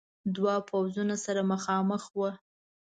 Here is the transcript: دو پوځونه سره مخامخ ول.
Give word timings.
دو 0.35 0.43
پوځونه 0.69 1.15
سره 1.25 1.41
مخامخ 1.51 2.03
ول. 2.17 2.35